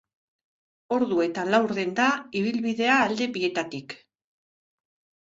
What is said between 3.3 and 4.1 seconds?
bietatik.